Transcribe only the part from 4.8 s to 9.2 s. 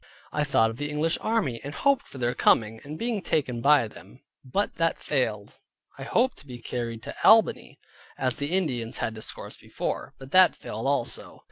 failed. I hoped to be carried to Albany, as the Indians had